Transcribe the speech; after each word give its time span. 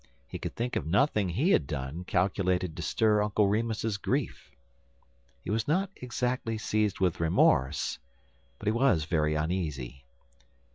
He 0.25 0.39
could 0.39 0.55
think 0.55 0.75
of 0.75 0.87
nothing 0.87 1.29
he 1.29 1.51
had 1.51 1.67
done 1.67 2.05
calculated 2.05 2.75
to 2.75 2.81
stir 2.81 3.21
Uncle 3.21 3.47
Remus's 3.47 3.97
grief. 3.97 4.49
He 5.43 5.51
was 5.51 5.67
not 5.67 5.91
exactly 5.95 6.57
seized 6.57 6.99
with 6.99 7.19
remorse, 7.19 7.99
but 8.57 8.67
he 8.67 8.71
was 8.71 9.05
very 9.05 9.35
uneasy. 9.35 10.03